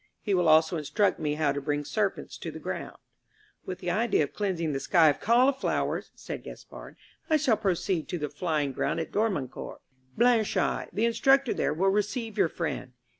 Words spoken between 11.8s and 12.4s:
receive